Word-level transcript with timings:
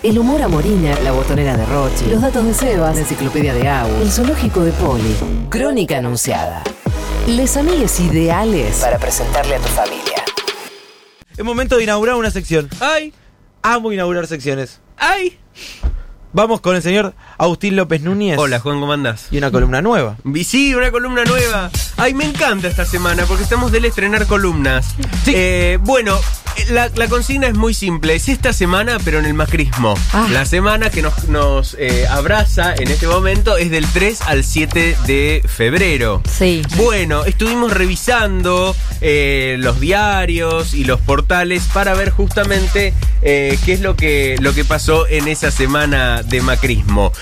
El 0.00 0.16
humor 0.16 0.40
a 0.42 0.46
Morina, 0.46 0.96
la 1.00 1.10
botonera 1.10 1.56
de 1.56 1.66
Rochi, 1.66 2.06
los 2.08 2.22
datos 2.22 2.44
de 2.44 2.54
Sebas, 2.54 2.94
la 2.94 3.00
enciclopedia 3.00 3.52
de 3.52 3.66
Agus, 3.68 4.00
el 4.00 4.12
zoológico 4.12 4.60
de 4.60 4.70
Poli. 4.70 5.16
Crónica 5.50 5.98
anunciada. 5.98 6.62
Les 7.26 7.56
amigues 7.56 7.98
ideales 7.98 8.76
para 8.76 8.96
presentarle 8.98 9.56
a 9.56 9.58
tu 9.58 9.66
familia. 9.66 10.24
Es 11.36 11.44
momento 11.44 11.76
de 11.76 11.82
inaugurar 11.82 12.14
una 12.14 12.30
sección. 12.30 12.68
¡Ay! 12.78 13.12
Amo 13.62 13.92
inaugurar 13.92 14.28
secciones. 14.28 14.80
¡Ay! 14.96 15.36
Vamos 16.32 16.60
con 16.60 16.76
el 16.76 16.82
señor 16.82 17.14
Agustín 17.36 17.74
López 17.74 18.00
Núñez. 18.02 18.38
Hola, 18.38 18.60
Juan, 18.60 18.78
¿cómo 18.78 18.92
andás? 18.92 19.26
Y 19.32 19.38
una 19.38 19.50
columna 19.50 19.82
nueva. 19.82 20.16
Sí, 20.44 20.76
una 20.76 20.92
columna 20.92 21.24
nueva. 21.24 21.70
Ay, 21.96 22.14
me 22.14 22.24
encanta 22.24 22.68
esta 22.68 22.84
semana 22.84 23.24
porque 23.26 23.42
estamos 23.42 23.72
del 23.72 23.84
estrenar 23.86 24.26
columnas. 24.26 24.94
Eh, 25.26 25.78
bueno, 25.82 26.16
la, 26.70 26.90
la 26.94 27.08
consigna 27.08 27.46
es 27.46 27.54
muy 27.54 27.74
simple. 27.74 28.14
Es 28.14 28.28
esta 28.28 28.52
semana, 28.52 28.98
pero 29.04 29.18
en 29.18 29.26
el 29.26 29.34
macrismo. 29.34 29.94
Ah. 30.12 30.28
La 30.30 30.44
semana 30.44 30.90
que 30.90 31.02
nos, 31.02 31.28
nos, 31.28 31.76
eh, 31.78 32.06
abraza 32.08 32.74
en 32.74 32.88
este 32.88 33.06
momento 33.06 33.56
es 33.56 33.70
del 33.70 33.86
3 33.86 34.22
al 34.22 34.44
7 34.44 34.96
de 35.06 35.42
febrero. 35.46 36.22
Sí. 36.30 36.62
Bueno, 36.76 37.24
estuvimos 37.24 37.72
revisando 37.72 38.74
eh, 39.00 39.56
los 39.58 39.80
diarios 39.80 40.74
y 40.74 40.84
los 40.84 41.00
portales 41.00 41.64
para 41.72 41.94
ver 41.94 42.10
justamente 42.10 42.94
eh, 43.22 43.58
qué 43.64 43.72
es 43.72 43.80
lo 43.80 43.96
que, 43.96 44.36
lo 44.40 44.54
que 44.54 44.64
pasó 44.64 45.06
en 45.06 45.28
esa 45.28 45.50
semana 45.50 46.22
de 46.22 46.40
macrismo. 46.42 47.12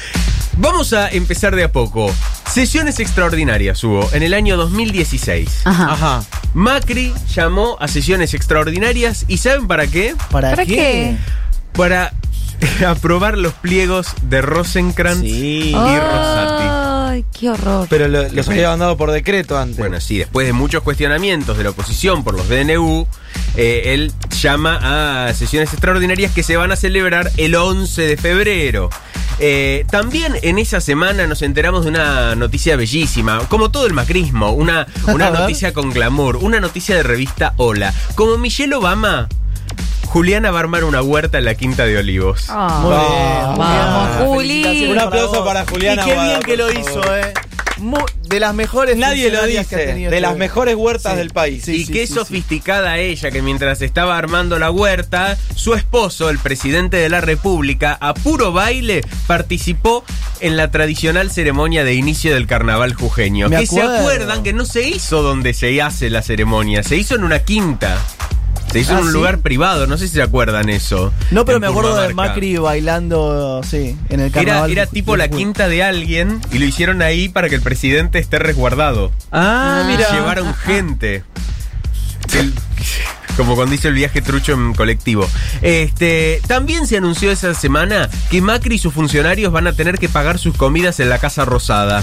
Vamos 0.59 0.93
a 0.95 1.09
empezar 1.11 1.55
de 1.55 1.65
a 1.65 1.73
poco. 1.73 2.11
Sesiones 2.51 2.99
extraordinarias 3.01 3.83
hubo 3.85 4.09
en 4.13 4.23
el 4.23 4.33
año 4.33 4.57
2016. 4.57 5.63
Ajá. 5.65 5.93
Ajá. 5.93 6.25
Macri 6.55 7.13
llamó 7.35 7.77
a 7.81 7.89
sesiones 7.89 8.33
extraordinarias 8.33 9.27
y 9.29 9.37
¿saben 9.39 9.67
para 9.67 9.87
qué? 9.87 10.15
¿Para, 10.31 10.51
¿Para 10.51 10.65
qué? 10.65 11.17
Para 11.73 12.15
aprobar 12.89 13.37
los 13.37 13.53
pliegos 13.53 14.09
de 14.23 14.41
Rosenkrantz 14.41 15.21
Sí. 15.21 15.71
y 15.71 15.75
Rosati. 15.75 16.65
Ay, 17.13 17.25
qué 17.39 17.51
horror. 17.51 17.87
Pero 17.91 18.09
lo- 18.09 18.29
los 18.31 18.49
había 18.49 18.71
mandado 18.71 18.97
por 18.97 19.11
decreto 19.13 19.59
antes. 19.59 19.77
Bueno, 19.77 20.01
sí, 20.01 20.19
después 20.19 20.47
de 20.47 20.55
muchos 20.55 20.83
cuestionamientos 20.83 21.59
de 21.59 21.65
la 21.65 21.71
oposición 21.71 22.25
por 22.25 22.35
los 22.35 22.49
DNU, 22.49 23.07
eh, 23.57 23.95
él 23.95 24.13
llama 24.41 25.27
a 25.29 25.35
sesiones 25.35 25.73
extraordinarias 25.73 26.33
que 26.33 26.43
se 26.43 26.57
van 26.57 26.73
a 26.73 26.77
celebrar 26.77 27.31
el 27.37 27.55
11 27.55 28.03
de 28.03 28.17
febrero. 28.17 28.91
Eh, 29.39 29.85
también 29.91 30.35
en 30.43 30.59
esa 30.59 30.81
semana 30.81 31.27
nos 31.27 31.43
enteramos 31.43 31.85
de 31.85 31.91
una 31.91 32.35
noticia 32.37 32.77
bellísima, 32.77 33.41
como 33.49 33.71
todo 33.71 33.87
el 33.87 33.93
macrismo, 33.93 34.53
una, 34.53 34.87
una 35.09 35.31
noticia 35.31 35.73
con 35.73 35.91
glamour, 35.91 36.37
una 36.37 36.61
noticia 36.61 36.97
de 36.97 37.03
revista 37.03 37.53
Hola. 37.57 37.93
Como 38.15 38.39
Michelle 38.39 38.75
Obama, 38.75 39.29
Juliana 40.07 40.51
va 40.51 40.59
a 40.59 40.61
armar 40.61 40.85
una 40.85 41.03
huerta 41.03 41.39
en 41.39 41.45
la 41.45 41.55
Quinta 41.55 41.85
de 41.85 41.99
Olivos. 41.99 42.47
Ah, 42.49 42.81
Muy 42.83 42.91
bien, 42.91 43.59
Vamos, 43.59 44.17
muy 44.21 44.37
Juli. 44.37 44.91
Un 44.91 44.99
aplauso 44.99 45.45
para 45.45 45.67
Juliana 45.67 46.03
Y 46.03 46.05
qué 46.07 46.15
bien 46.15 46.41
que 46.41 46.57
lo 46.57 46.73
hizo, 46.73 47.03
eh. 47.17 47.35
De 48.23 48.41
las 48.41 48.55
mejores 48.55 48.97
Nadie 48.97 49.25
lo 49.31 49.39
funcionarias 49.39 49.67
que 49.67 49.75
ha 49.75 49.79
dice. 49.79 49.91
tenido 49.93 50.11
De 50.11 50.17
este- 50.17 50.29
las 50.29 50.37
mejores 50.37 50.75
huertas 50.75 51.13
Sí. 51.13 51.19
del 51.19 51.31
país. 51.31 51.65
Sí, 51.65 51.73
y 51.77 51.85
sí, 51.87 51.93
qué 51.93 52.07
sí, 52.07 52.15
sofisticada 52.15 52.99
ella, 52.99 53.31
que 53.31 53.43
mientras 53.43 53.83
estaba 53.83 54.17
armando 54.19 54.59
la 54.59 54.71
huerta, 54.71 55.37
su 55.55 55.75
esposo, 55.75 56.31
el 56.31 56.39
presidente 56.39 56.97
de 56.97 57.09
la 57.09 57.21
República, 57.21 57.97
a 58.01 58.15
puro 58.15 58.53
baile, 58.53 59.03
participó 59.27 60.05
en 60.41 60.57
la 60.57 60.71
tradicional 60.71 61.31
ceremonia 61.31 61.85
de 61.85 61.95
inicio 61.95 62.35
del 62.35 62.47
carnaval 62.47 62.95
jujeño. 62.95 63.49
Me 63.49 63.59
que 63.61 63.67
se 63.67 63.81
acuerdan 63.83 64.43
que 64.43 64.53
no 64.53 64.65
se 64.65 64.89
hizo 64.89 65.23
donde 65.23 65.55
se 65.55 65.81
hace 65.83 66.11
la 66.11 66.23
ceremonia, 66.23 66.83
se 66.83 66.97
hizo 66.97 67.15
en 67.15 67.25
una 67.25 67.41
quinta. 67.41 67.99
Se 68.73 68.81
hizo 68.81 68.95
Ah, 68.95 68.99
en 68.99 69.05
un 69.05 69.11
¿sí? 69.11 69.15
lugar 69.17 69.39
privado, 69.39 69.87
no 69.87 69.97
sé 69.97 70.09
si 70.09 70.15
se 70.15 70.23
acuerdan 70.23 70.69
eso. 70.69 71.13
No, 71.31 71.45
pero 71.45 71.61
me 71.61 71.67
acuerdo 71.67 71.97
de. 72.01 72.13
Macri 72.15 72.57
bailando, 72.57 73.61
sí, 73.65 73.97
en 74.09 74.21
el 74.21 74.27
Era, 74.27 74.31
carnaval. 74.33 74.71
era 74.71 74.87
tipo 74.87 75.17
la 75.17 75.29
quinta 75.29 75.69
de 75.69 75.83
alguien 75.83 76.41
y 76.53 76.59
lo 76.59 76.65
hicieron 76.67 77.01
ahí 77.01 77.29
para 77.29 77.49
que 77.49 77.55
el 77.55 77.63
presidente 77.63 78.19
esté 78.19 78.39
resguardado. 78.39 79.13
Ah, 79.33 79.85
mira. 79.87 80.11
Llevaron 80.13 80.53
gente. 80.55 81.25
El- 82.35 82.53
como 83.37 83.55
cuando 83.55 83.75
hizo 83.75 83.89
el 83.89 83.95
viaje 83.95 84.21
trucho 84.23 84.53
en 84.53 84.73
colectivo. 84.75 85.29
Este, 85.63 86.41
también 86.47 86.87
se 86.87 86.97
anunció 86.97 87.31
esa 87.31 87.53
semana 87.55 88.09
que 88.31 88.41
Macri 88.41 88.77
y 88.77 88.79
sus 88.79 88.95
funcionarios 88.95 89.53
van 89.53 89.67
a 89.67 89.73
tener 89.75 89.99
que 89.99 90.09
pagar 90.09 90.39
sus 90.39 90.57
comidas 90.57 91.01
en 91.01 91.09
la 91.11 91.19
Casa 91.19 91.45
Rosada. 91.45 92.03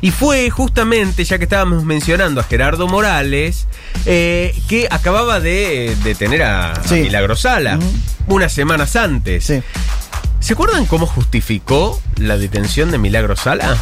Y 0.00 0.10
fue 0.10 0.48
justamente, 0.50 1.24
ya 1.24 1.38
que 1.38 1.44
estábamos 1.44 1.84
mencionando 1.84 2.40
a 2.40 2.44
Gerardo 2.44 2.86
Morales, 2.88 3.66
eh, 4.06 4.54
que 4.68 4.86
acababa 4.90 5.40
de 5.40 5.96
detener 6.04 6.42
a, 6.42 6.72
a 6.72 6.84
Sí. 6.88 6.96
Milagro 7.02 7.36
Sala 7.36 7.76
Ujú. 7.78 8.34
unas 8.36 8.52
semanas 8.52 8.96
antes. 8.96 9.44
Sí. 9.44 9.60
¿Se 10.40 10.52
acuerdan 10.52 10.86
cómo 10.86 11.06
justificó 11.06 12.00
la 12.16 12.36
detención 12.38 12.90
de 12.90 12.98
Milagro 12.98 13.36
Sala? 13.36 13.76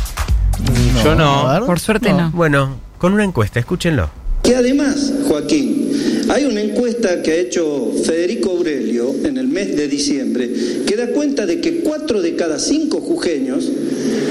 Yo 1.04 1.14
no. 1.14 1.48
a. 1.48 1.64
Por 1.66 1.78
suerte 1.80 2.12
no. 2.12 2.30
Bueno, 2.30 2.80
con 2.98 3.12
una 3.12 3.24
encuesta, 3.24 3.60
escúchenlo. 3.60 4.08
Que 4.42 4.56
además, 4.56 5.12
Joaquín, 5.28 6.15
hay 6.28 6.44
una 6.44 6.60
encuesta 6.60 7.22
que 7.22 7.32
ha 7.32 7.36
hecho 7.36 7.92
Federico 8.04 8.50
Aurelio 8.50 9.14
en 9.24 9.36
el 9.38 9.46
mes 9.48 9.76
de 9.76 9.88
diciembre 9.88 10.50
que 10.86 10.96
da 10.96 11.08
cuenta 11.08 11.46
de 11.46 11.60
que 11.60 11.80
cuatro 11.80 12.20
de 12.22 12.34
cada 12.36 12.58
cinco 12.58 13.00
jujeños 13.00 13.68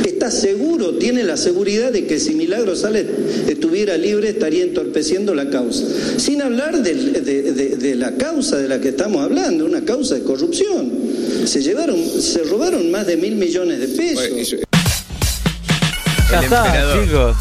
está 0.06 0.30
seguro, 0.32 0.96
tiene 0.98 1.24
la 1.24 1.38
seguridad 1.38 1.92
de 1.92 2.06
que 2.06 2.20
si 2.20 2.34
Milagro 2.36 2.76
Sales 2.76 3.06
estuviera 3.48 3.98
libre 3.98 4.30
estaría 4.30 4.64
entorpeciendo 4.64 5.36
la 5.36 5.50
causa. 5.50 5.84
Sin 6.18 6.42
hablar 6.42 6.82
de, 6.82 6.94
de- 7.22 7.76
de 7.76 7.96
la 7.96 8.16
causa 8.16 8.58
de 8.58 8.68
la 8.68 8.80
que 8.82 8.90
estamos 8.90 9.22
hablando, 9.24 9.66
una 9.66 9.84
causa 9.84 10.16
de 10.16 10.22
corrupción. 10.24 10.92
Se 11.46 11.62
llevaron, 11.62 11.98
se 12.20 12.44
robaron 12.44 12.90
más 12.92 13.06
de 13.08 13.18
mil 13.18 13.36
millones 13.36 13.80
de 13.80 13.88
pesos. 13.90 14.56
Ya 16.32 16.42
está, 16.42 17.04
chicos. 17.04 17.36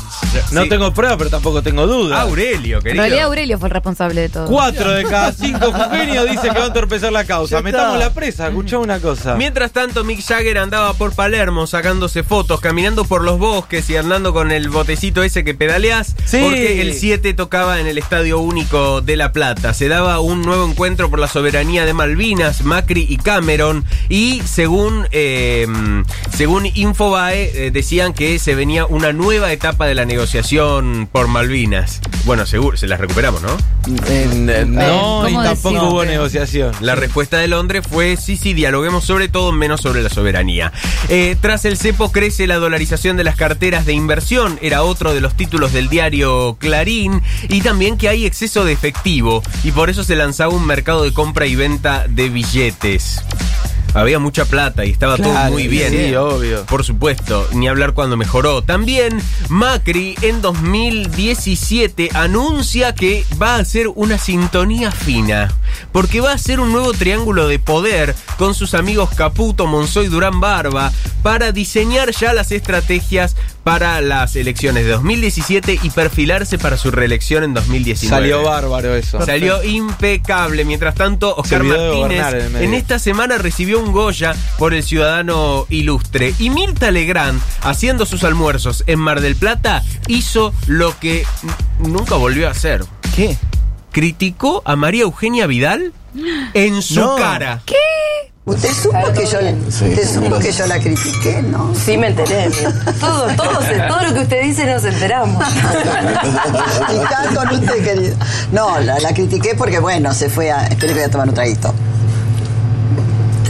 No 0.53 0.63
Sí. 0.65 0.69
tengo 0.69 0.93
pruebas, 0.93 1.17
pero 1.19 1.31
tampoco 1.31 1.63
tengo 1.63 1.87
dudas. 1.87 2.21
Aurelio, 2.21 2.79
En 2.79 2.83
querido. 2.83 3.03
realidad 3.03 3.25
Aurelio 3.27 3.59
fue 3.59 3.69
el 3.69 3.73
responsable 3.75 4.21
de 4.23 4.29
todo. 4.29 4.47
Cuatro 4.47 4.93
de 4.93 5.05
cada 5.05 5.33
cinco 5.33 5.73
jujeños 5.73 6.31
dice 6.31 6.49
que 6.51 6.59
va 6.59 6.65
a 6.65 6.67
entorpecer 6.69 7.13
la 7.13 7.25
causa. 7.25 7.61
Metamos 7.63 7.99
la 7.99 8.13
presa, 8.13 8.49
escuchá 8.49 8.79
una 8.79 8.99
cosa. 9.01 9.35
Mientras 9.37 9.73
tanto, 9.73 10.05
Mick 10.05 10.23
Jagger 10.25 10.59
andaba 10.59 10.93
por 10.95 11.15
Palermo 11.15 11.67
sacándose 11.67 12.23
fotos, 12.23 12.61
caminando 12.61 13.05
por 13.05 13.23
los 13.23 13.39
bosques 13.39 13.89
y 13.91 13.97
andando 13.97 14.33
con 14.33 14.51
el 14.53 14.69
botecito 14.69 15.23
ese 15.23 15.45
que 15.45 15.55
pedaleás. 15.55 16.15
Sí. 16.25 16.41
Porque 16.43 16.81
el 16.83 16.95
7 16.95 17.35
tocaba 17.35 17.81
en 17.81 17.87
el 17.87 17.99
Estadio 17.99 18.39
Único 18.39 19.01
de 19.01 19.17
La 19.17 19.33
Plata. 19.33 19.75
Se 19.75 19.89
daba 19.89 20.21
un 20.21 20.43
nuevo 20.43 20.67
encuentro 20.69 21.11
por 21.11 21.19
la 21.19 21.29
soberanía 21.29 21.85
de 21.85 21.93
Malvinas, 21.95 22.63
Macri 22.65 23.07
y 23.09 23.17
Cameron. 23.19 23.85
Y 24.09 24.43
según, 24.45 25.07
eh, 25.13 25.67
según 26.35 26.67
Infobae, 26.67 27.67
eh, 27.67 27.71
decían 27.71 28.13
que 28.13 28.39
se 28.39 28.55
venía 28.55 28.87
una 28.87 29.13
nueva 29.13 29.53
etapa 29.53 29.87
de 29.87 29.95
la 29.95 30.05
negociación 30.05 30.24
por 31.13 31.29
Malvinas. 31.29 32.01
Bueno, 32.25 32.47
seguro, 32.47 32.77
se 32.77 32.87
las 32.87 32.99
recuperamos, 32.99 33.43
¿no? 33.43 33.57
Eh, 34.09 34.65
no, 34.67 35.29
y 35.29 35.33
¿cómo 35.33 35.45
tampoco 35.45 35.89
hubo 35.89 36.05
negociación. 36.05 36.73
La 36.81 36.95
respuesta 36.95 37.39
de 37.39 37.49
Londres 37.49 37.85
fue 37.89 38.17
sí, 38.17 38.37
sí, 38.37 38.55
dialoguemos 38.55 39.05
sobre 39.05 39.29
todo, 39.29 39.53
menos 39.53 39.83
sobre 39.83 40.03
la 40.03 40.09
soberanía. 40.09 40.73
Eh, 41.09 41.37
tras 41.41 41.65
el 41.67 41.77
cepo 41.77 42.11
crece 42.11 42.47
la 42.47 42.57
dolarización 42.57 43.17
de 43.17 43.25
las 43.25 43.37
carteras 43.37 43.85
de 43.85 43.93
inversión, 43.93 44.59
era 44.63 44.83
otro 44.83 45.13
de 45.13 45.21
los 45.21 45.37
títulos 45.37 45.73
del 45.73 45.89
diario 45.89 46.57
Clarín, 46.59 47.23
y 47.49 47.61
también 47.61 47.99
que 47.99 48.09
hay 48.09 48.25
exceso 48.25 48.65
de 48.65 48.73
efectivo, 48.73 49.43
y 49.63 49.73
por 49.73 49.91
eso 49.91 50.05
se 50.05 50.17
lanzaba 50.17 50.55
un 50.55 50.67
mercado 50.67 51.05
de 51.05 51.13
compra 51.13 51.47
y 51.47 51.55
venta 51.55 52.07
de 52.09 52.31
billetes. 52.31 53.23
Había 53.95 54.19
mucha 54.19 54.45
plata 54.45 54.85
y 54.85 54.91
estaba 54.91 55.17
todo 55.17 55.33
muy 55.51 55.69
bien. 55.69 55.93
sí, 55.93 56.15
obvio. 56.17 56.67
Por 56.67 56.85
supuesto, 56.85 57.49
ni 57.53 57.69
hablar 57.69 57.95
cuando 57.95 58.17
mejoró. 58.17 58.63
También 58.63 59.23
Macri 59.49 60.17
en 60.21 60.43
2017 60.43 62.11
anuncia 62.15 62.95
que 62.95 63.25
va 63.41 63.57
a 63.57 63.61
hacer 63.61 63.89
una 63.89 64.19
sintonía 64.19 64.91
fina, 64.91 65.53
porque 65.93 66.21
va 66.21 66.33
a 66.33 66.35
hacer 66.35 66.61
un 66.61 66.73
nuevo 66.73 66.93
triángulo 66.93 67.47
de 67.47 67.59
poder 67.59 68.15
con 68.37 68.55
sus 68.55 68.75
amigos 68.75 69.11
Caputo, 69.15 69.67
Monzoy, 69.67 70.09
Durán 70.09 70.41
Barba, 70.41 70.93
para 71.23 71.53
diseñar 71.53 72.11
ya 72.11 72.33
las 72.33 72.53
estrategias 72.53 73.37
para 73.65 74.01
las 74.03 74.37
elecciones 74.37 74.85
de 74.85 74.91
2017 74.93 75.81
y 75.83 75.91
perfilarse 75.91 76.59
para 76.59 76.77
su 76.77 76.91
reelección 76.91 77.43
en 77.45 77.55
2019. 77.55 78.09
Salió 78.15 78.43
bárbaro 78.45 78.95
eso. 78.95 79.25
Salió 79.25 79.65
impecable. 79.65 80.65
Mientras 80.67 80.95
tanto, 80.95 81.35
Oscar 81.35 81.65
Martínez 81.65 82.23
en 82.61 82.75
esta 82.75 82.99
semana 82.99 83.39
recibió 83.39 83.81
un 83.81 83.91
Goya 83.93 84.35
por 84.59 84.75
el 84.75 84.83
ciudadano 84.83 85.67
ilustre. 85.71 86.35
Y 86.39 86.51
Mirta 86.51 86.91
Legrand, 86.91 87.41
haciendo 87.63 88.05
sus 88.07 88.23
almuerzos 88.23 88.85
en 88.87 88.99
Mar 88.99 89.21
del 89.23 89.35
Plata, 89.35 89.83
hizo 90.09 90.53
lo 90.67 90.99
que 91.01 91.25
nunca 91.79 92.17
volvió 92.17 92.49
a 92.49 92.51
hacer. 92.51 92.85
¿Qué? 93.17 93.37
Criticó 93.93 94.63
a 94.67 94.77
María 94.77 95.03
Eugenia 95.05 95.47
Vidal 95.47 95.93
en 96.53 96.83
su 96.83 97.01
No. 97.01 97.17
cara. 97.17 97.63
¿Usted 98.47 98.69
supo, 98.75 98.99
que 99.15 99.25
yo, 99.25 99.39
usted 99.69 100.07
supo 100.15 100.39
que 100.39 100.53
yo 100.53 100.67
la 100.67 100.79
critiqué, 100.79 101.41
no? 101.43 101.73
Sí, 101.75 101.97
me 101.97 102.09
enteré. 102.09 102.51
Todo, 103.01 103.27
todo, 103.37 103.63
se- 103.63 103.81
todo 103.89 104.03
lo 104.03 104.13
que 104.15 104.21
usted 104.21 104.43
dice 104.43 104.67
nos 104.67 104.85
enteramos. 104.85 105.43
Y 106.95 106.99
acá 106.99 107.25
con 107.35 107.49
usted, 107.59 107.83
querido. 107.83 108.17
No, 108.53 108.79
la, 108.81 108.99
la 109.01 109.15
critiqué 109.15 109.55
porque, 109.55 109.79
bueno, 109.79 110.13
se 110.13 110.29
fue 110.29 110.51
a... 110.53 110.67
Espero 110.67 110.89
que 110.89 110.95
voy 110.95 111.03
a 111.05 111.11
tomar 111.11 111.29
un 111.29 111.35
traguito. 111.35 111.73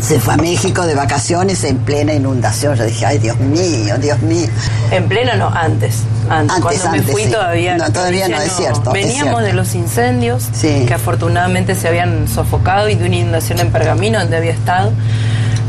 Se 0.06 0.21
fue 0.21 0.35
a 0.35 0.37
México 0.37 0.85
de 0.87 0.95
vacaciones 0.95 1.65
en 1.65 1.79
plena 1.79 2.12
inundación. 2.12 2.77
Yo 2.77 2.85
dije, 2.85 3.06
ay, 3.06 3.19
Dios 3.19 3.39
mío, 3.39 3.97
Dios 3.99 4.21
mío. 4.21 4.49
En 4.91 5.09
pleno 5.09 5.35
no, 5.37 5.49
antes. 5.49 6.01
Antes, 6.29 6.56
Antes, 6.56 6.61
Cuando 6.62 6.85
antes, 6.89 7.06
me 7.06 7.12
fui 7.12 7.25
sí. 7.25 7.31
todavía. 7.31 7.77
No, 7.79 7.91
todavía 7.91 8.29
no, 8.29 8.37
es 8.37 8.53
cierto, 8.53 8.81
es 8.89 8.93
Veníamos 8.93 9.19
cierto. 9.25 9.39
de 9.41 9.53
los 9.55 9.75
incendios, 9.75 10.49
Sí. 10.53 10.85
que 10.87 10.93
afortunadamente 10.95 11.75
se 11.75 11.89
habían 11.89 12.29
sofocado 12.29 12.89
y 12.91 12.97
de 12.97 13.06
una 13.06 13.17
inundación 13.17 13.59
en 13.61 13.73
Pergamino 13.73 14.19
donde 14.21 14.37
había 14.37 14.53
estado. 14.53 14.93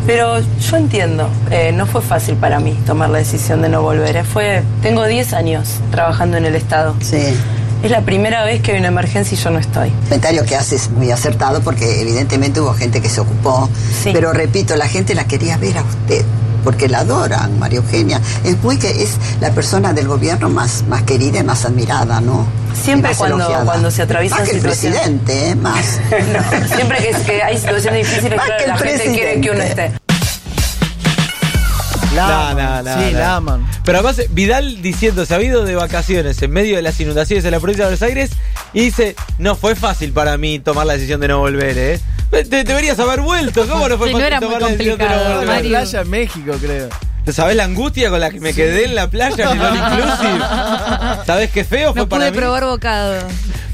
Pero 0.06 0.40
yo 0.40 0.78
entiendo, 0.78 1.30
eh, 1.50 1.72
no 1.74 1.86
fue 1.88 2.02
fácil 2.02 2.36
para 2.36 2.60
mí 2.60 2.78
tomar 2.86 3.10
la 3.10 3.18
decisión 3.20 3.62
de 3.62 3.70
no 3.70 3.82
volver. 3.82 4.18
eh. 4.18 4.24
Fue, 4.24 4.64
tengo 4.82 5.04
10 5.06 5.34
años 5.34 5.68
trabajando 5.92 6.38
en 6.38 6.46
el 6.46 6.56
Estado. 6.56 6.94
Sí. 7.02 7.36
Es 7.86 7.92
la 7.92 8.02
primera 8.02 8.44
vez 8.44 8.62
que 8.64 8.72
hay 8.72 8.80
una 8.80 8.88
emergencia 8.88 9.38
y 9.38 9.40
yo 9.40 9.52
no 9.52 9.60
estoy. 9.60 9.90
El 9.90 9.94
comentario 10.06 10.44
que 10.44 10.56
haces 10.56 10.90
muy 10.90 11.12
acertado 11.12 11.62
porque 11.62 12.02
evidentemente 12.02 12.60
hubo 12.60 12.74
gente 12.74 13.00
que 13.00 13.10
se 13.10 13.22
ocupó. 13.22 13.70
Sí. 14.02 14.10
Pero 14.12 14.34
repito, 14.34 14.76
la 14.76 14.88
gente 14.88 15.14
la 15.14 15.26
quería 15.26 15.58
ver 15.58 15.78
a 15.78 15.84
usted 15.84 16.26
porque 16.64 16.90
la 16.90 17.02
adoran, 17.02 17.60
María 17.60 17.78
Eugenia. 17.78 18.20
Es 18.44 18.58
muy 18.64 18.78
que 18.80 19.04
es 19.04 19.12
la 19.40 19.52
persona 19.52 19.94
del 19.94 20.08
gobierno 20.08 20.50
más, 20.50 20.84
más 20.90 21.04
querida 21.04 21.38
y 21.42 21.44
más 21.44 21.64
admirada, 21.64 22.22
¿no? 22.22 22.48
Siempre 22.74 23.14
cuando- 23.16 23.48
cuando 23.66 23.92
se 23.92 24.02
atraviesan 24.02 24.40
Más 24.40 24.50
que 24.50 24.56
el 24.56 24.62
presidente, 24.64 25.50
¿eh? 25.50 25.56
Más. 25.56 26.00
No, 26.10 26.76
siempre 26.76 26.98
que, 26.98 27.12
que 27.24 27.44
hay 27.44 27.56
situaciones 27.60 28.00
difíciles, 28.08 28.36
Más 28.38 28.48
claro, 28.48 28.58
que 28.58 28.64
el 28.64 28.70
la 28.72 28.78
gente 28.78 29.04
quiere 29.14 29.42
que 29.42 29.52
uno 29.52 29.62
esté. 29.62 29.92
La 32.16 32.28
No, 32.28 32.34
aman, 32.48 32.86
no, 32.86 32.96
no, 32.96 33.02
sí, 33.08 33.12
no. 33.14 33.20
la 33.20 33.36
aman. 33.36 33.68
Pero 33.84 33.98
además, 34.00 34.22
Vidal 34.30 34.82
diciendo, 34.82 35.26
se 35.26 35.36
ha 35.36 35.42
ido 35.42 35.64
de 35.66 35.76
vacaciones 35.76 36.42
en 36.42 36.52
medio 36.52 36.76
de 36.78 36.82
las 36.82 37.00
inundaciones 37.00 37.44
en 37.46 37.52
la 37.52 37.60
provincia 37.60 37.86
de 37.86 37.92
Buenos 37.96 38.02
Aires 38.02 38.32
y 38.74 38.82
dice, 38.82 39.16
no 39.38 39.56
fue 39.56 39.76
fácil 39.76 40.12
para 40.14 40.38
mí 40.38 40.60
tomar 40.60 40.86
la 40.86 40.94
decisión 40.94 41.20
de 41.22 41.28
no 41.28 41.40
volver, 41.40 41.78
¿eh? 41.78 42.00
Te 42.32 42.64
deberías 42.64 43.00
haber 43.00 43.22
vuelto, 43.22 43.68
¿cómo 43.68 43.88
no 43.88 43.98
fue 43.98 44.08
Sí, 44.08 44.14
no 44.14 44.20
fácil 44.20 44.34
muy 44.34 44.40
tomar 44.48 44.62
la 44.62 44.68
decisión 44.70 44.98
de 44.98 45.04
no 45.06 45.10
complicado, 45.12 45.30
volver? 45.36 45.48
La 45.48 45.54
Mario. 45.54 45.70
playa 45.70 46.02
en 46.02 46.10
México, 46.10 46.52
creo. 46.62 46.90
¿Sabés 47.32 47.56
la 47.56 47.64
angustia 47.64 48.10
con 48.10 48.20
la 48.20 48.30
que 48.30 48.40
me 48.40 48.54
quedé 48.54 48.86
en 48.86 48.96
la 48.96 49.10
playa 49.10 49.52
en 49.52 49.60
el 49.62 49.76
Inclusive? 49.76 51.26
¿Sabés 51.26 51.52
qué 51.52 51.64
feo 51.64 51.92
fue 51.94 52.02
No 52.02 52.10
para 52.10 52.26
pude 52.26 52.32
mí? 52.32 52.38
probar 52.38 52.66
bocado. 52.66 53.16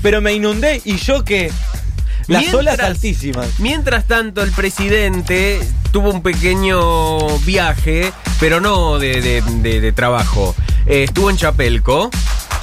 Pero 0.01 0.21
me 0.21 0.33
inundé 0.33 0.81
y 0.85 0.97
yo 0.97 1.23
que... 1.23 1.51
Las 2.27 2.41
Mientras- 2.43 2.53
olas 2.61 2.79
altísimas. 2.79 3.47
Mientras 3.59 4.05
tanto, 4.05 4.41
el 4.43 4.51
presidente 4.51 5.59
tuvo 5.91 6.09
un 6.09 6.21
pequeño 6.21 7.37
viaje, 7.39 8.11
pero 8.39 8.59
no 8.59 8.97
de, 8.99 9.21
de- 9.21 9.41
de- 9.41 9.81
trabajo. 9.91 10.55
Eh, 10.85 11.03
estuvo 11.03 11.29
en 11.29 11.37
Chapelco. 11.37 12.09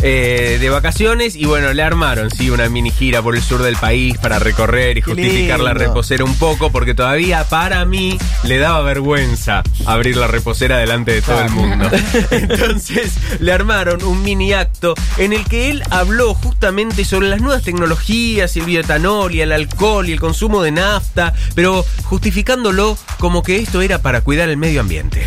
Eh, 0.02 0.58
de 0.60 0.70
vacaciones 0.70 1.34
y 1.34 1.44
bueno, 1.44 1.72
le 1.72 1.82
armaron 1.82 2.30
sí 2.30 2.50
una 2.50 2.68
mini 2.68 2.90
gira 2.90 3.20
por 3.20 3.34
el 3.34 3.42
sur 3.42 3.62
del 3.62 3.76
país 3.76 4.16
para 4.18 4.38
recorrer 4.38 4.98
y 4.98 5.00
justificar 5.00 5.58
la 5.58 5.74
reposera 5.74 6.24
un 6.24 6.36
poco 6.36 6.70
porque 6.70 6.94
todavía 6.94 7.44
para 7.48 7.84
mí 7.84 8.16
le 8.44 8.58
daba 8.58 8.82
vergüenza 8.82 9.62
abrir 9.86 10.16
la 10.16 10.28
reposera 10.28 10.78
delante 10.78 11.12
de 11.12 11.22
todo 11.22 11.40
el 11.40 11.50
mundo. 11.50 11.90
Entonces 12.30 13.14
le 13.40 13.52
armaron 13.52 14.04
un 14.04 14.22
mini 14.22 14.52
acto 14.52 14.94
en 15.16 15.32
el 15.32 15.44
que 15.44 15.70
él 15.70 15.82
habló 15.90 16.34
justamente 16.34 17.04
sobre 17.04 17.28
las 17.28 17.40
nuevas 17.40 17.62
tecnologías, 17.62 18.56
el 18.56 18.64
bioetanol 18.64 19.34
y 19.34 19.40
el 19.40 19.52
alcohol 19.52 20.08
y 20.08 20.12
el 20.12 20.20
consumo 20.20 20.62
de 20.62 20.70
nafta, 20.70 21.34
pero 21.54 21.84
justificándolo 22.04 22.96
como 23.18 23.42
que 23.42 23.56
esto 23.56 23.82
era 23.82 24.00
para 24.00 24.20
cuidar 24.20 24.48
el 24.48 24.56
medio 24.56 24.80
ambiente. 24.80 25.26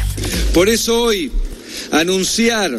Por 0.54 0.70
eso 0.70 1.02
hoy 1.04 1.32
anunciar 1.92 2.72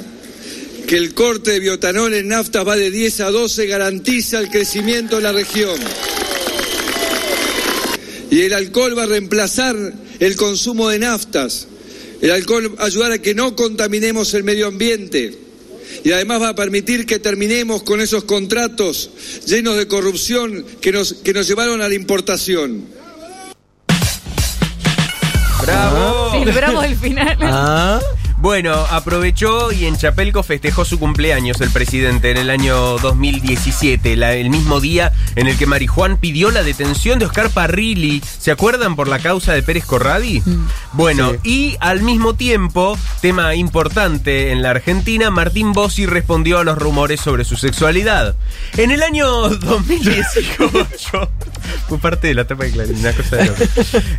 que 0.92 0.98
el 0.98 1.14
corte 1.14 1.52
de 1.52 1.60
biotanol 1.60 2.12
en 2.12 2.28
nafta 2.28 2.64
va 2.64 2.76
de 2.76 2.90
10 2.90 3.20
a 3.20 3.30
12 3.30 3.66
garantiza 3.66 4.38
el 4.38 4.50
crecimiento 4.50 5.16
de 5.16 5.22
la 5.22 5.32
región. 5.32 5.80
Y 8.30 8.42
el 8.42 8.52
alcohol 8.52 8.98
va 8.98 9.04
a 9.04 9.06
reemplazar 9.06 9.74
el 10.20 10.36
consumo 10.36 10.90
de 10.90 10.98
naftas. 10.98 11.66
El 12.20 12.30
alcohol 12.30 12.78
va 12.78 12.82
a 12.82 12.86
ayudar 12.88 13.10
a 13.10 13.22
que 13.22 13.34
no 13.34 13.56
contaminemos 13.56 14.34
el 14.34 14.44
medio 14.44 14.66
ambiente. 14.66 15.34
Y 16.04 16.12
además 16.12 16.42
va 16.42 16.48
a 16.50 16.54
permitir 16.54 17.06
que 17.06 17.18
terminemos 17.18 17.84
con 17.84 18.02
esos 18.02 18.24
contratos 18.24 19.08
llenos 19.46 19.78
de 19.78 19.88
corrupción 19.88 20.62
que 20.82 20.92
nos, 20.92 21.14
que 21.14 21.32
nos 21.32 21.48
llevaron 21.48 21.80
a 21.80 21.88
la 21.88 21.94
importación. 21.94 22.84
¡Bravo! 25.62 26.32
Sí, 26.32 26.42
el 26.42 26.52
bravo 26.52 26.82
del 26.82 26.96
final. 26.96 27.38
Ah. 27.40 27.98
Bueno, 28.42 28.72
aprovechó 28.90 29.70
y 29.70 29.86
en 29.86 29.96
Chapelco 29.96 30.42
festejó 30.42 30.84
su 30.84 30.98
cumpleaños 30.98 31.60
el 31.60 31.70
presidente 31.70 32.32
en 32.32 32.38
el 32.38 32.50
año 32.50 32.98
2017, 32.98 34.16
la- 34.16 34.34
el 34.34 34.50
mismo 34.50 34.80
día 34.80 35.12
en 35.36 35.46
el 35.46 35.56
que 35.56 35.64
Marijuán 35.66 36.16
pidió 36.16 36.50
la 36.50 36.64
detención 36.64 37.20
de 37.20 37.26
Oscar 37.26 37.50
Parrilli. 37.50 38.20
¿Se 38.38 38.50
acuerdan 38.50 38.96
por 38.96 39.06
la 39.06 39.20
causa 39.20 39.52
de 39.52 39.62
Pérez 39.62 39.84
Corradi? 39.84 40.42
Bueno, 40.92 41.32
y 41.44 41.76
al 41.78 42.02
mismo 42.02 42.34
tiempo, 42.34 42.98
tema 43.20 43.54
importante 43.54 44.50
en 44.50 44.60
la 44.60 44.70
Argentina, 44.70 45.30
Martín 45.30 45.72
Bossi 45.72 46.06
respondió 46.06 46.58
a 46.58 46.64
los 46.64 46.76
rumores 46.76 47.20
sobre 47.20 47.44
su 47.44 47.56
sexualidad. 47.56 48.34
En 48.76 48.90
el 48.90 49.04
año 49.04 49.28
2018, 49.50 50.68
fue 51.88 51.98
parte 51.98 52.26
de 52.26 52.34
la 52.34 52.42
etapa 52.42 52.64
de 52.64 52.72
Clarín, 52.72 52.96
una 52.98 53.12
cosa 53.12 53.36
de. 53.36 53.52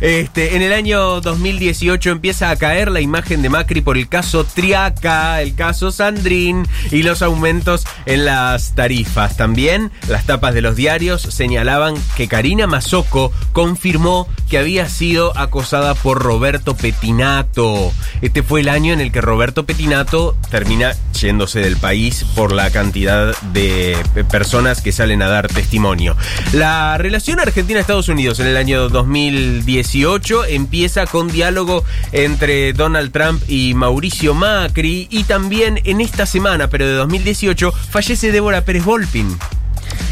Este, 0.00 0.56
en 0.56 0.62
el 0.62 0.72
año 0.72 1.20
2018 1.20 2.08
empieza 2.10 2.48
a 2.48 2.56
caer 2.56 2.90
la 2.90 3.02
imagen 3.02 3.42
de 3.42 3.50
Macri 3.50 3.82
por 3.82 3.98
el 3.98 4.08
caso 4.14 4.44
Triaca, 4.44 5.42
el 5.42 5.56
caso 5.56 5.90
Sandrín 5.90 6.68
y 6.92 7.02
los 7.02 7.20
aumentos 7.20 7.84
en 8.06 8.24
las 8.24 8.76
tarifas. 8.76 9.36
También 9.36 9.90
las 10.06 10.24
tapas 10.24 10.54
de 10.54 10.60
los 10.60 10.76
diarios 10.76 11.22
señalaban 11.22 11.96
que 12.16 12.28
Karina 12.28 12.68
Mazoco 12.68 13.32
confirmó 13.52 14.28
que 14.48 14.58
había 14.58 14.88
sido 14.88 15.36
acosada 15.36 15.96
por 15.96 16.22
Roberto 16.22 16.76
Petinato. 16.76 17.92
Este 18.22 18.44
fue 18.44 18.60
el 18.60 18.68
año 18.68 18.92
en 18.92 19.00
el 19.00 19.10
que 19.10 19.20
Roberto 19.20 19.66
Petinato 19.66 20.36
termina 20.48 20.94
yéndose 21.20 21.58
del 21.58 21.76
país 21.76 22.24
por 22.36 22.52
la 22.52 22.70
cantidad 22.70 23.36
de 23.52 23.96
personas 24.30 24.80
que 24.80 24.92
salen 24.92 25.22
a 25.22 25.28
dar 25.28 25.48
testimonio. 25.48 26.16
La 26.52 26.96
relación 26.98 27.40
Argentina-Estados 27.40 28.08
Unidos 28.08 28.38
en 28.38 28.46
el 28.46 28.56
año 28.56 28.88
2018 28.90 30.44
empieza 30.44 31.06
con 31.06 31.26
diálogo 31.26 31.82
entre 32.12 32.72
Donald 32.74 33.10
Trump 33.10 33.42
y 33.48 33.74
Mauricio 33.74 34.03
Macri 34.34 35.06
y 35.10 35.24
también 35.24 35.80
en 35.84 36.00
esta 36.00 36.26
semana, 36.26 36.68
pero 36.68 36.86
de 36.86 36.92
2018, 36.94 37.72
fallece 37.72 38.32
Débora 38.32 38.64
Pérez 38.64 38.84
Volpin. 38.84 39.36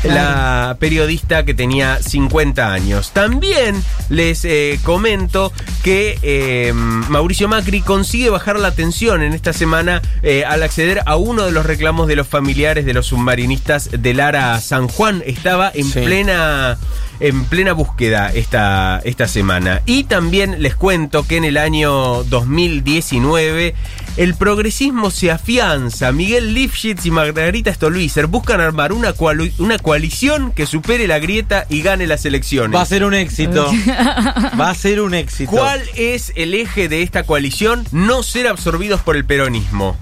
La 0.04 0.76
periodista 0.80 1.44
que 1.44 1.54
tenía 1.54 1.98
50 2.02 2.72
años. 2.72 3.12
También 3.12 3.82
les 4.08 4.44
eh, 4.44 4.78
comento 4.82 5.52
que 5.82 6.18
eh, 6.22 6.72
Mauricio 6.74 7.48
Macri 7.48 7.80
consigue 7.80 8.30
bajar 8.30 8.58
la 8.58 8.72
tensión 8.72 9.22
en 9.22 9.32
esta 9.32 9.52
semana 9.52 10.02
eh, 10.22 10.44
al 10.44 10.62
acceder 10.62 11.02
a 11.06 11.16
uno 11.16 11.44
de 11.44 11.52
los 11.52 11.66
reclamos 11.66 12.08
de 12.08 12.16
los 12.16 12.26
familiares 12.26 12.84
de 12.84 12.94
los 12.94 13.06
submarinistas 13.06 13.90
de 13.92 14.14
Lara 14.14 14.60
San 14.60 14.88
Juan. 14.88 15.22
Estaba 15.26 15.70
en 15.72 15.84
Sí. 15.92 16.00
plena 16.00 16.78
en 17.20 17.44
plena 17.44 17.72
búsqueda 17.72 18.32
esta, 18.34 19.00
esta 19.04 19.28
semana. 19.28 19.82
Y 19.86 20.04
también 20.04 20.60
les 20.60 20.74
cuento 20.74 21.24
que 21.24 21.36
en 21.36 21.44
el 21.44 21.56
año 21.56 22.24
2019 22.24 23.74
el 24.16 24.34
progresismo 24.34 25.10
se 25.10 25.30
afianza. 25.30 26.12
Miguel 26.12 26.52
Lifshitz 26.54 27.06
y 27.06 27.10
Margarita 27.10 27.72
Stolbizer 27.72 28.26
buscan 28.26 28.60
armar 28.60 28.92
una, 28.92 29.14
coalu- 29.14 29.52
una 29.58 29.78
coalición 29.78 30.52
que 30.52 30.66
supere 30.66 31.06
la 31.08 31.18
grieta 31.18 31.66
y 31.70 31.80
gane 31.82 32.06
las 32.06 32.24
elecciones. 32.26 32.76
Va 32.76 32.82
a 32.82 32.86
ser 32.86 33.04
un 33.04 33.14
éxito. 33.14 33.70
Va 34.60 34.70
a 34.70 34.74
ser 34.74 35.00
un 35.00 35.14
éxito. 35.14 35.50
¿Cuál 35.50 35.82
es 35.96 36.32
el 36.36 36.52
eje 36.54 36.88
de 36.88 37.02
esta 37.02 37.22
coalición? 37.24 37.86
No 37.92 38.22
ser 38.22 38.48
absorbidos 38.48 39.00
por 39.00 39.16
el 39.16 39.24
peronismo. 39.24 39.96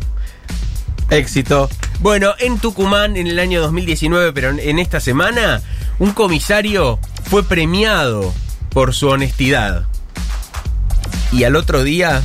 Éxito. 1.11 1.69
Bueno, 2.01 2.35
en 2.39 2.59
Tucumán 2.59 3.17
en 3.17 3.27
el 3.27 3.39
año 3.39 3.61
2019, 3.61 4.33
pero 4.33 4.51
en- 4.51 4.59
en 4.61 4.79
esta 4.79 5.01
semana, 5.01 5.61
un 5.99 6.13
comisario 6.13 6.99
fue 7.29 7.45
premiado 7.45 8.33
por 8.71 8.95
su 8.95 9.09
honestidad. 9.09 9.87
Y 11.33 11.45
al 11.45 11.55
otro 11.57 11.85
día 11.85 12.23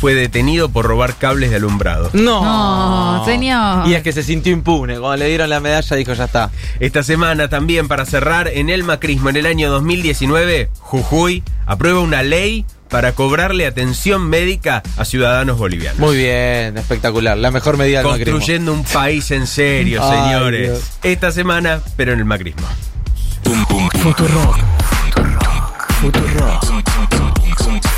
fue 0.00 0.14
detenido 0.14 0.68
por 0.68 0.86
robar 0.86 1.16
cables 1.16 1.50
de 1.50 1.56
alumbrado. 1.56 2.10
No. 2.12 3.18
No, 3.18 3.24
señor. 3.24 3.86
Y 3.88 3.94
es 3.94 4.02
que 4.02 4.12
se 4.12 4.22
sintió 4.22 4.52
impune. 4.52 4.98
Cuando 4.98 5.16
le 5.16 5.28
dieron 5.28 5.50
la 5.50 5.60
medalla 5.60 5.96
dijo, 5.96 6.12
ya 6.12 6.24
está. 6.24 6.50
Esta 6.80 7.02
semana 7.02 7.48
también 7.48 7.88
para 7.88 8.06
cerrar 8.06 8.48
en 8.48 8.70
el 8.70 8.84
macrismo 8.84 9.28
en 9.30 9.36
el 9.36 9.46
año 9.46 9.70
2019, 9.70 10.70
Jujuy 10.78 11.42
aprueba 11.66 12.00
una 12.00 12.22
ley 12.22 12.64
para 12.88 13.12
cobrarle 13.12 13.66
atención 13.66 14.28
médica 14.28 14.82
a 14.96 15.04
ciudadanos 15.04 15.58
bolivianos. 15.58 15.98
Muy 15.98 16.16
bien, 16.16 16.78
espectacular. 16.78 17.36
La 17.36 17.50
mejor 17.50 17.76
medida 17.76 17.98
del 17.98 18.08
macrismo. 18.08 18.32
Construyendo 18.32 18.72
un 18.72 18.84
país 18.84 19.30
en 19.30 19.46
serio, 19.46 20.02
señores. 20.08 20.68
Dios. 20.68 20.82
Esta 21.02 21.32
semana, 21.32 21.80
pero 21.96 22.12
en 22.12 22.20
el 22.20 22.24
macrismo. 22.24 22.66
Futurock. 24.02 24.58
Futurock. 26.00 26.64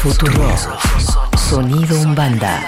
Futurock. 0.02 1.09
Sonido 1.50 2.00
Umbanda. 2.00 2.62